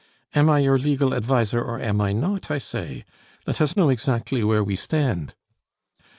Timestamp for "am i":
0.33-0.57, 1.79-2.11